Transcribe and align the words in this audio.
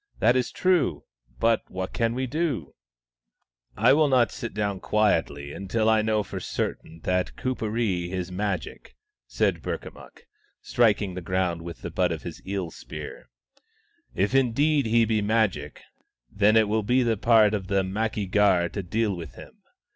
"That 0.19 0.35
is 0.35 0.51
true. 0.51 1.03
But 1.39 1.61
what 1.69 1.93
can 1.93 2.15
we 2.15 2.25
do?"" 2.25 2.73
I 3.87 3.93
will 3.93 4.07
not 4.07 4.31
sit 4.31 4.51
down 4.55 4.79
quietly 4.79 5.53
until 5.53 5.87
I 5.91 6.01
know 6.01 6.23
for 6.23 6.39
certain 6.39 7.01
that 7.03 7.35
Kuperee 7.37 8.11
is 8.11 8.31
Magic," 8.31 8.95
said 9.27 9.61
Burkamukk, 9.61 10.23
striking 10.59 11.13
the 11.13 11.21
ground 11.21 11.61
with 11.61 11.83
the 11.83 11.91
butt 11.91 12.11
of 12.11 12.23
his 12.23 12.41
eel 12.47 12.71
spear." 12.71 13.29
If 14.25 14.33
indeed 14.33 14.87
he 14.87 15.05
be 15.05 15.21
Magic, 15.21 15.83
then 16.31 16.57
it 16.57 16.67
will 16.67 16.81
be 16.81 17.03
the 17.03 17.15
part 17.15 17.53
of 17.53 17.67
the 17.67 17.83
Mcki 17.83 18.27
gar 18.31 18.69
to 18.69 18.81
deal 18.81 19.15
with 19.15 19.35
him. 19.35 19.51